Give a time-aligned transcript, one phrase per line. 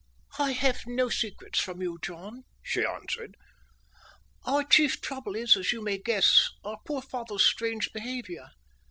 [0.39, 3.35] "I have no secrets from you, John," she answered.
[4.45, 8.47] "Our chief trouble is, as you may guess, our poor father's strange behaviour.